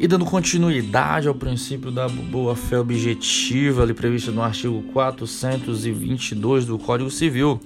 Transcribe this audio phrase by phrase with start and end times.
[0.00, 7.10] E dando continuidade ao princípio da boa-fé objetiva, ali previsto no artigo 422 do Código
[7.10, 7.60] Civil,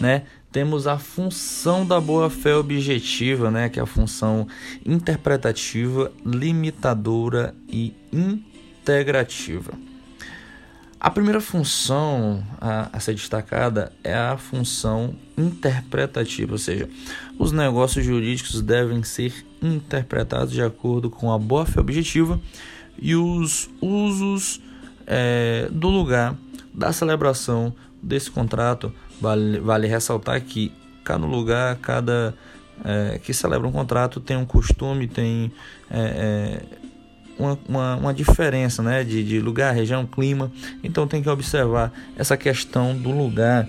[0.00, 0.24] né?
[0.50, 3.68] Temos a função da boa-fé objetiva, né?
[3.68, 4.48] Que é a função
[4.84, 9.72] interpretativa, limitadora e integrativa.
[11.06, 16.88] A primeira função a, a, ser destacada é a função interpretativa, ou seja,
[17.38, 19.32] os negócios jurídicos devem ser
[19.62, 22.40] interpretados de acordo com a boa-fé objetiva
[23.00, 24.60] e os usos
[25.06, 26.34] é, do lugar
[26.74, 28.92] da celebração desse contrato.
[29.20, 30.72] Vale, vale ressaltar que
[31.04, 32.34] cada lugar, cada
[32.84, 35.52] é, que celebra um contrato tem um costume, tem
[35.88, 36.86] é, é
[37.38, 40.50] uma, uma, uma diferença né, de, de lugar, região, clima.
[40.82, 43.68] Então tem que observar essa questão do lugar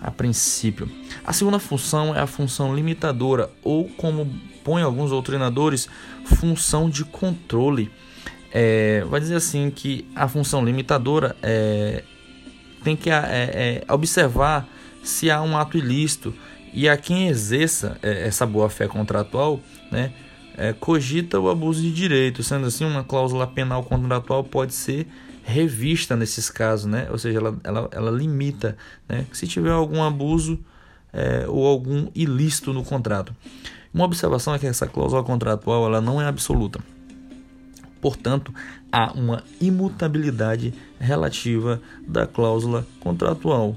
[0.00, 0.90] a princípio.
[1.24, 4.28] A segunda função é a função limitadora, ou como
[4.64, 5.88] põe alguns doutrinadores,
[6.24, 7.90] função de controle.
[8.50, 12.02] É, vai dizer assim que a função limitadora é,
[12.82, 14.68] tem que é, é, observar
[15.02, 16.34] se há um ato ilícito
[16.72, 20.12] e a quem exerça é, essa boa-fé contratual, né,
[20.56, 25.06] é, cogita o abuso de direito, sendo assim, uma cláusula penal contratual pode ser
[25.44, 27.08] revista nesses casos, né?
[27.10, 28.76] ou seja, ela, ela, ela limita
[29.08, 29.26] né?
[29.32, 30.58] se tiver algum abuso
[31.12, 33.34] é, ou algum ilícito no contrato.
[33.92, 36.80] Uma observação é que essa cláusula contratual ela não é absoluta.
[38.00, 38.52] Portanto,
[38.90, 43.76] há uma imutabilidade relativa da cláusula contratual,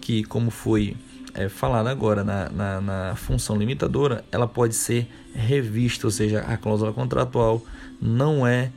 [0.00, 0.96] que, como foi
[1.36, 6.56] é, falada agora na, na, na, função limitadora, ela pode ser revista, ou seja, a
[6.56, 7.62] cláusula contratual
[8.00, 8.70] não é,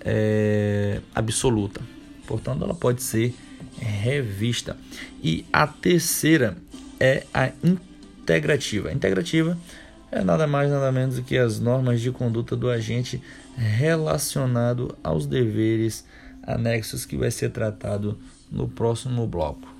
[0.00, 1.82] é absoluta.
[2.26, 3.34] Portanto, ela pode ser
[3.78, 4.76] revista.
[5.22, 6.56] E a terceira
[6.98, 8.88] é a integrativa.
[8.88, 9.58] A integrativa
[10.10, 13.22] é nada mais nada menos do que as normas de conduta do agente
[13.56, 16.06] relacionado aos deveres
[16.42, 18.18] anexos que vai ser tratado
[18.50, 19.79] no próximo bloco.